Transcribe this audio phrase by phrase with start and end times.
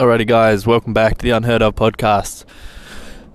[0.00, 2.46] Alrighty, guys, welcome back to the Unheard of podcast.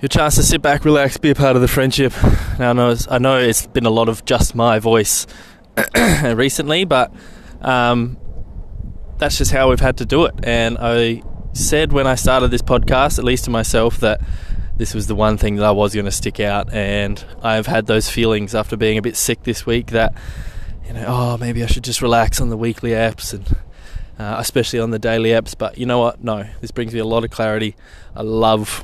[0.02, 2.12] Your chance to sit back, relax, be a part of the friendship.
[2.58, 5.28] Now, I know it's, I know it's been a lot of just my voice
[6.24, 7.14] recently, but
[7.62, 8.18] um,
[9.20, 10.34] that's just how we've had to do it.
[10.42, 11.22] And I
[11.54, 14.22] said when I started this podcast, at least to myself, that
[14.76, 16.74] this was the one thing that I was going to stick out.
[16.74, 20.16] And I've had those feelings after being a bit sick this week that,
[20.88, 23.56] you know, oh, maybe I should just relax on the weekly apps and
[24.18, 25.58] uh, especially on the daily apps.
[25.58, 26.24] But you know what?
[26.24, 27.76] No, this brings me a lot of clarity.
[28.16, 28.84] I love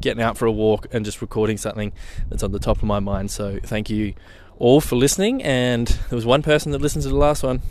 [0.00, 1.92] getting out for a walk and just recording something
[2.28, 3.30] that's on the top of my mind.
[3.30, 4.14] So thank you
[4.58, 5.42] all for listening.
[5.42, 7.62] And there was one person that listened to the last one.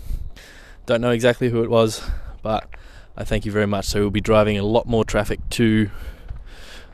[0.86, 2.02] Don't know exactly who it was,
[2.42, 2.68] but
[3.16, 3.86] I thank you very much.
[3.86, 5.90] So we'll be driving a lot more traffic to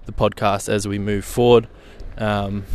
[0.05, 1.67] the podcast as we move forward.
[2.17, 2.66] Um,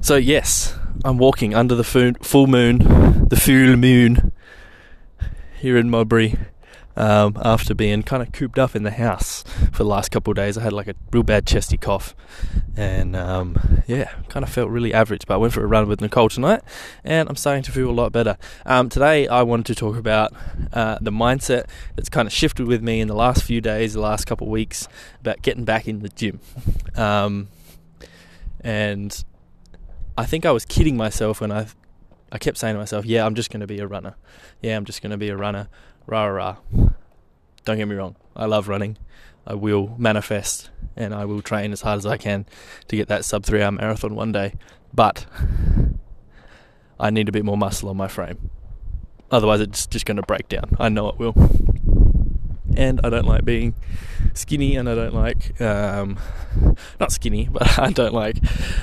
[0.00, 2.78] so yes, I'm walking under the full moon,
[3.28, 4.32] the full moon
[5.58, 6.38] here in Modbury.
[6.98, 10.36] Um, after being kind of cooped up in the house for the last couple of
[10.36, 12.16] days, I had like a real bad chesty cough,
[12.74, 15.26] and um, yeah, kind of felt really average.
[15.26, 16.62] But I went for a run with Nicole tonight,
[17.04, 18.38] and I'm starting to feel a lot better.
[18.64, 20.32] Um, today, I wanted to talk about
[20.72, 24.00] uh, the mindset that's kind of shifted with me in the last few days, the
[24.00, 24.88] last couple of weeks,
[25.20, 26.40] about getting back in the gym,
[26.94, 27.48] um,
[28.62, 29.22] and
[30.18, 31.66] I think I was kidding myself when I
[32.32, 34.16] I kept saying to myself, "Yeah, I'm just going to be a runner.
[34.62, 35.68] Yeah, I'm just going to be a runner."
[36.06, 36.56] Rah rah.
[37.64, 38.16] Don't get me wrong.
[38.34, 38.96] I love running.
[39.46, 42.46] I will manifest and I will train as hard as I can
[42.88, 44.54] to get that sub 3 hour marathon one day.
[44.94, 45.26] But
[46.98, 48.50] I need a bit more muscle on my frame.
[49.30, 50.76] Otherwise, it's just going to break down.
[50.78, 51.34] I know it will
[52.76, 53.74] and I don't like being
[54.34, 56.18] skinny, and I don't like um,
[57.00, 58.38] not skinny, but I don't like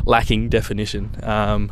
[0.05, 1.15] lacking definition.
[1.23, 1.71] Um,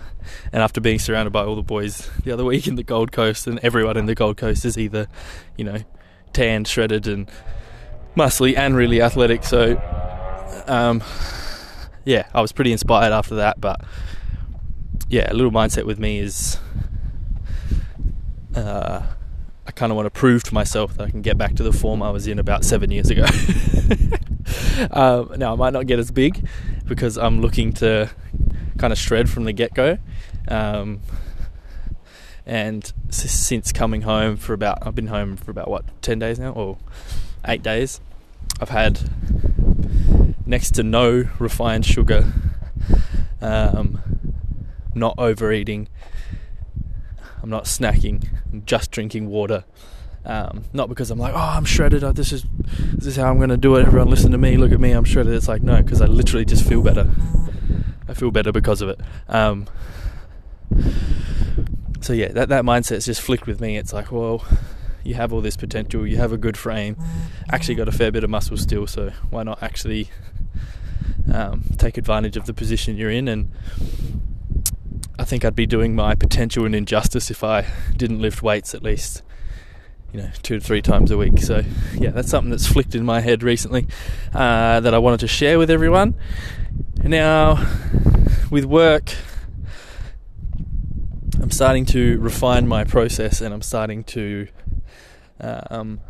[0.52, 3.48] and after being surrounded by all the boys the other week in the Gold Coast,
[3.48, 5.08] and everyone in the Gold Coast is either,
[5.58, 5.80] you know,
[6.34, 7.30] tanned, shredded, and
[8.16, 9.44] muscly, and really athletic.
[9.44, 9.82] So,
[10.68, 11.04] um,
[12.06, 13.60] yeah, I was pretty inspired after that.
[13.60, 13.82] But
[15.10, 16.58] yeah, a little mindset with me is.
[18.56, 19.04] Uh,
[19.72, 21.72] I kind of want to prove to myself that I can get back to the
[21.72, 23.24] form I was in about seven years ago.
[24.92, 26.46] um, now, I might not get as big
[26.86, 28.10] because I'm looking to
[28.78, 29.98] kind of shred from the get go.
[30.50, 31.00] Um,
[32.46, 36.52] and since coming home for about, I've been home for about what, 10 days now,
[36.52, 36.78] or
[37.48, 38.02] eight days,
[38.60, 39.00] I've had
[40.46, 42.34] next to no refined sugar,
[43.42, 44.02] um,
[44.94, 45.88] not overeating,
[47.42, 48.28] I'm not snacking.
[48.52, 49.64] I'm just drinking water.
[50.24, 52.04] Um, not because I'm like, oh, I'm shredded.
[52.04, 52.46] Oh, this is
[52.94, 53.88] this is how I'm going to do it.
[53.88, 54.58] Everyone, listen to me.
[54.58, 54.92] Look at me.
[54.92, 55.34] I'm shredded.
[55.34, 57.10] It's like no, because I literally just feel better.
[58.08, 59.00] I feel better because of it.
[59.28, 59.68] Um,
[62.02, 63.78] so yeah, that that mindset's just flicked with me.
[63.78, 64.46] It's like, well,
[65.04, 66.06] you have all this potential.
[66.06, 66.98] You have a good frame.
[67.52, 68.86] Actually, got a fair bit of muscle still.
[68.86, 70.10] So why not actually
[71.34, 73.52] um, take advantage of the position you're in and
[75.22, 78.82] I think I'd be doing my potential an injustice if I didn't lift weights at
[78.82, 79.22] least,
[80.12, 81.38] you know, two to three times a week.
[81.38, 81.64] So,
[81.96, 83.86] yeah, that's something that's flicked in my head recently
[84.34, 86.16] uh, that I wanted to share with everyone.
[87.04, 87.64] Now,
[88.50, 89.14] with work,
[91.40, 94.48] I'm starting to refine my process and I'm starting to
[95.40, 96.02] um,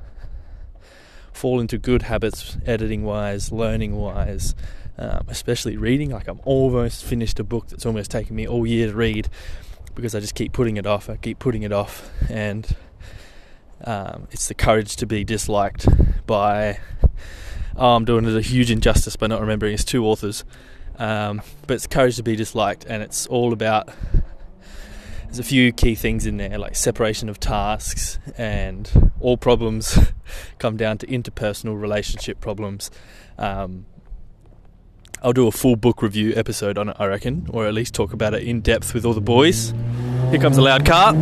[1.34, 4.56] fall into good habits, editing wise, learning wise,
[4.98, 6.12] um, especially reading.
[6.12, 9.30] Like I'm almost finished a book that's almost taken me all year to read
[9.96, 11.10] because I just keep putting it off.
[11.10, 12.76] I keep putting it off, and
[13.84, 15.88] um, it's the courage to be disliked
[16.26, 16.80] by.
[17.76, 20.44] Oh, I'm doing it a huge injustice by not remembering it's two authors,
[20.98, 23.90] um, but it's courage to be disliked, and it's all about.
[25.26, 29.98] There's a few key things in there, like separation of tasks, and all problems
[30.60, 32.92] come down to interpersonal relationship problems.
[33.38, 33.86] Um,
[35.24, 38.12] I'll do a full book review episode on it, I reckon, or at least talk
[38.12, 39.72] about it in depth with all the boys.
[40.32, 41.14] Here comes a loud car.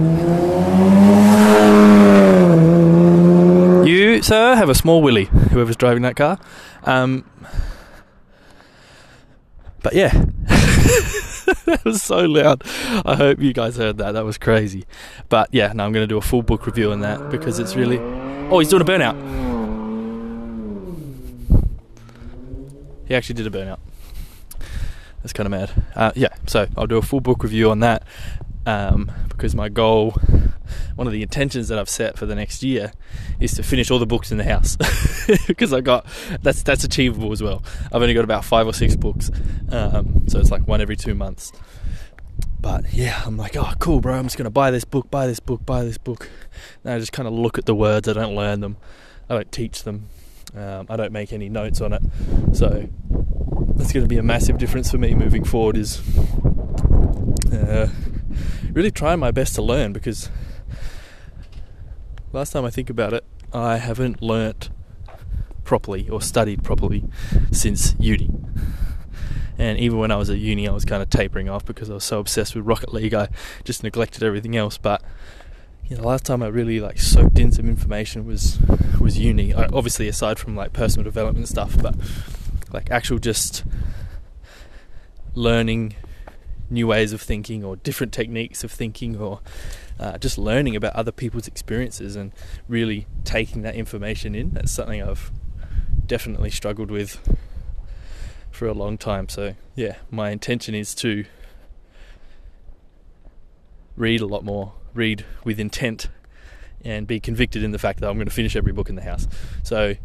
[3.86, 6.40] You, sir, have a small willy, whoever's driving that car.
[6.84, 7.30] Um,
[9.84, 10.12] but yeah,
[11.66, 12.63] that was so loud.
[13.06, 14.13] I hope you guys heard that.
[14.13, 14.86] That was crazy.
[15.28, 17.75] But yeah, now I'm going to do a full book review on that because it's
[17.75, 17.98] really.
[18.50, 19.18] Oh, he's doing a burnout.
[23.10, 23.80] He actually did a burnout.
[25.21, 25.83] That's kind of mad.
[25.95, 28.04] Uh, yeah, so I'll do a full book review on that
[28.66, 30.12] um, because my goal,
[30.95, 32.92] one of the intentions that I've set for the next year,
[33.39, 34.77] is to finish all the books in the house
[35.48, 36.06] because I got
[36.42, 37.63] that's that's achievable as well.
[37.88, 39.31] I've only got about five or six books,
[39.71, 41.51] um, so it's like one every two months.
[42.62, 44.16] But yeah, I'm like, oh, cool, bro.
[44.16, 46.30] I'm just gonna buy this book, buy this book, buy this book.
[46.83, 48.07] And I just kind of look at the words.
[48.07, 48.77] I don't learn them.
[49.30, 50.10] I don't teach them.
[50.56, 52.01] Um, I don't make any notes on it.
[52.54, 52.89] So
[53.80, 55.78] that's going to be a massive difference for me moving forward.
[55.78, 56.02] Is
[57.52, 57.88] uh,
[58.74, 60.30] really trying my best to learn because
[62.34, 64.70] last time I think about it, I haven't learnt
[65.64, 67.06] properly or studied properly
[67.52, 68.30] since uni.
[69.58, 71.94] And even when I was at uni, I was kind of tapering off because I
[71.94, 73.14] was so obsessed with Rocket League.
[73.14, 73.30] I
[73.64, 74.78] just neglected everything else.
[74.78, 75.02] But
[75.86, 78.60] you know, the last time I really like soaked in some information was
[79.00, 79.54] was uni.
[79.54, 81.96] I, obviously, aside from like personal development stuff, but
[82.71, 83.63] like actual just
[85.33, 85.95] learning
[86.69, 89.39] new ways of thinking or different techniques of thinking or
[90.00, 92.31] uh, just learning about other people's experiences and
[92.68, 94.51] really taking that information in.
[94.51, 95.31] That's something I've
[96.06, 97.19] definitely struggled with
[98.51, 99.30] for a long time.
[99.30, 101.25] So, yeah, my intention is to
[103.95, 106.10] read a lot more, read with intent,
[106.83, 109.01] and be convicted in the fact that I'm going to finish every book in the
[109.01, 109.27] house.
[109.63, 109.95] So,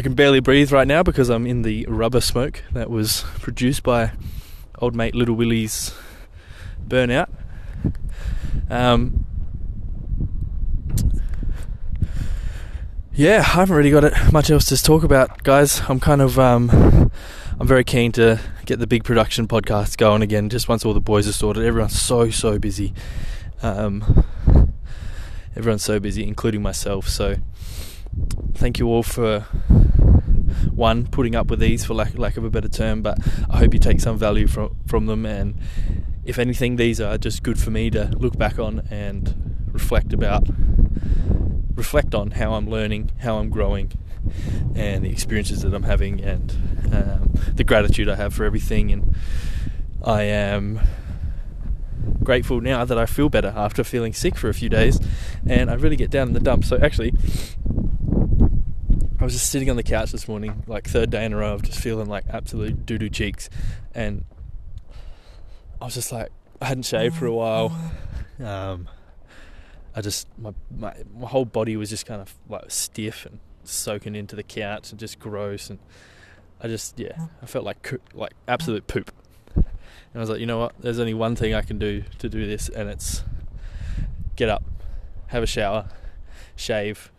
[0.00, 3.82] I can barely breathe right now because I'm in the rubber smoke that was produced
[3.82, 4.12] by
[4.78, 5.92] old mate Little Willie's
[6.88, 7.28] burnout.
[8.70, 9.26] Um,
[13.12, 15.82] yeah, I haven't really got it, much else to talk about, guys.
[15.86, 17.10] I'm kind of, um,
[17.60, 20.48] I'm very keen to get the big production podcast going again.
[20.48, 22.94] Just once all the boys are sorted, everyone's so so busy.
[23.62, 24.24] Um,
[25.54, 27.06] everyone's so busy, including myself.
[27.06, 27.36] So,
[28.54, 29.44] thank you all for
[30.72, 33.02] one putting up with these, for lack lack of a better term.
[33.02, 33.18] But
[33.48, 35.54] I hope you take some value from from them, and
[36.24, 40.48] if anything, these are just good for me to look back on and reflect about
[41.74, 43.92] reflect on how I'm learning, how I'm growing,
[44.74, 46.52] and the experiences that I'm having, and
[46.92, 48.92] um, the gratitude I have for everything.
[48.92, 49.16] And
[50.04, 50.80] I am
[52.22, 55.00] grateful now that I feel better after feeling sick for a few days,
[55.46, 56.68] and I really get down in the dumps.
[56.68, 57.14] So actually,
[59.30, 61.62] was just sitting on the couch this morning, like third day in a row of
[61.62, 63.48] just feeling like absolute doo doo cheeks,
[63.94, 64.24] and
[65.80, 66.30] I was just like,
[66.60, 67.72] I hadn't shaved for a while.
[68.44, 68.88] Um,
[69.94, 74.16] I just my, my my whole body was just kind of like stiff and soaking
[74.16, 75.70] into the couch and just gross.
[75.70, 75.78] And
[76.60, 79.12] I just yeah I felt like like absolute poop.
[79.54, 79.64] And
[80.16, 80.74] I was like you know what?
[80.80, 83.22] There's only one thing I can do to do this and it's
[84.34, 84.64] get up
[85.28, 85.88] have a shower
[86.56, 87.12] shave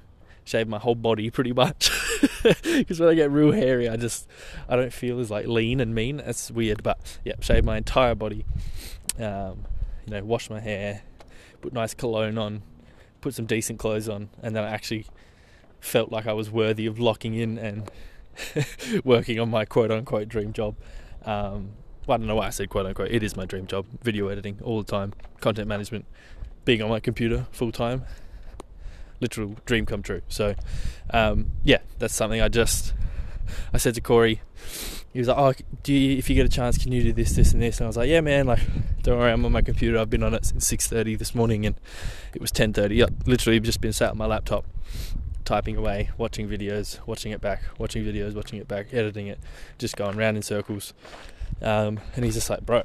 [0.43, 1.91] shave my whole body pretty much
[2.43, 4.27] because when I get real hairy I just
[4.69, 8.15] I don't feel as like lean and mean It's weird but yeah shave my entire
[8.15, 8.45] body
[9.17, 9.65] um,
[10.05, 11.03] you know wash my hair
[11.61, 12.63] put nice cologne on,
[13.21, 15.05] put some decent clothes on, and then I actually
[15.79, 17.89] felt like I was worthy of locking in and
[19.03, 20.75] working on my quote unquote dream job.
[21.23, 21.73] Um,
[22.07, 23.11] well, I don't know why I said quote unquote.
[23.11, 26.05] It is my dream job video editing all the time, content management,
[26.65, 28.03] being on my computer full time.
[29.21, 30.21] Literal dream come true.
[30.27, 30.55] So,
[31.11, 32.93] um, yeah, that's something I just.
[33.73, 34.41] I said to Corey,
[35.13, 35.53] he was like, "Oh,
[35.83, 37.85] do you, if you get a chance, can you do this, this, and this?" And
[37.85, 38.47] I was like, "Yeah, man.
[38.47, 38.61] Like,
[39.03, 39.97] don't worry, I'm on my computer.
[39.99, 41.75] I've been on it since 6:30 this morning, and
[42.33, 43.03] it was 10:30.
[43.03, 44.65] I've literally just been sat on my laptop,
[45.43, 49.39] typing away, watching videos, watching it back, watching videos, watching it back, editing it,
[49.77, 50.93] just going round in circles."
[51.61, 52.83] Um, and he's just like, "Bro,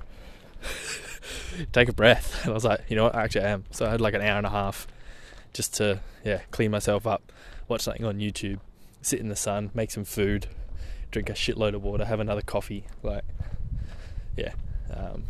[1.72, 3.14] take a breath." And I was like, "You know what?
[3.14, 4.88] I Actually, am." So I had like an hour and a half
[5.56, 7.32] just to yeah clean myself up,
[7.68, 8.60] watch something on YouTube,
[9.02, 10.46] sit in the sun, make some food
[11.10, 12.84] drink a shitload of water, have another coffee.
[13.02, 13.24] Like,
[14.36, 14.52] yeah.
[14.92, 15.24] Um,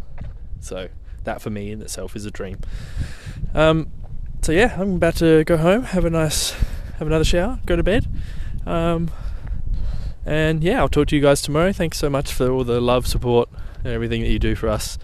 [0.60, 0.88] so
[1.24, 2.58] that for me in itself is a dream.
[3.54, 3.90] Um,
[4.42, 6.50] so yeah, I'm about to go home, have a nice,
[6.98, 8.06] have another shower, go to bed.
[8.66, 9.10] Um,
[10.24, 11.72] and yeah, I'll talk to you guys tomorrow.
[11.72, 13.48] Thanks so much for all the love, support,
[13.84, 14.98] and everything that you do for us.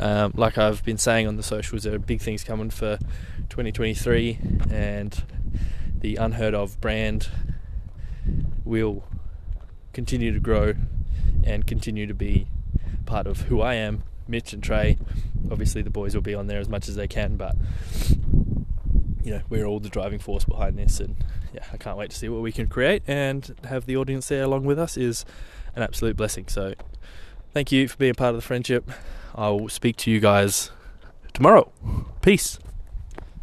[0.00, 2.98] Um, like I've been saying on the socials, there are big things coming for
[3.48, 4.38] 2023,
[4.70, 5.22] and
[6.00, 7.28] the unheard of brand
[8.64, 9.04] will
[9.92, 10.74] continue to grow
[11.44, 12.46] and continue to be
[13.06, 14.98] part of who I am, Mitch and Trey.
[15.50, 17.54] Obviously, the boys will be on there as much as they can, but
[19.22, 21.16] you know, we're all the driving force behind this, and
[21.54, 24.42] yeah, I can't wait to see what we can create and have the audience there
[24.42, 25.24] along with us is
[25.76, 26.46] an absolute blessing.
[26.48, 26.74] So,
[27.52, 28.90] thank you for being part of the friendship.
[29.34, 30.70] I will speak to you guys
[31.32, 31.72] tomorrow.
[32.22, 32.58] Peace.